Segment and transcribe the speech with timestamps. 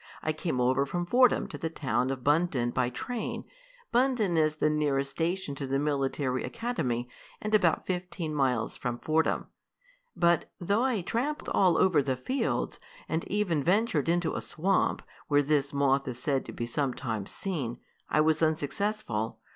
[0.23, 3.45] I came over from Fordham to the town of Bundton by train.
[3.91, 7.07] Bundton is the nearest station to the military academy,
[7.39, 9.45] and about fifteen miles from Fordham.
[10.15, 15.43] "But though I tramped all over the fields, and even ventured into a swamp, where
[15.43, 17.77] this moth is said to be sometimes seen,
[18.09, 19.37] I was unsuccessful.